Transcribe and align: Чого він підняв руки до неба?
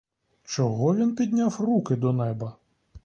Чого 0.43 0.95
він 0.95 1.15
підняв 1.15 1.55
руки 1.59 1.95
до 1.95 2.13
неба? 2.13 2.55